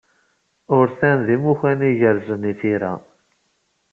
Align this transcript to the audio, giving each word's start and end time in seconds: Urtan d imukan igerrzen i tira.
Urtan 0.77 1.17
d 1.25 1.27
imukan 1.35 1.79
igerrzen 1.89 2.49
i 2.51 2.53
tira. 2.61 2.93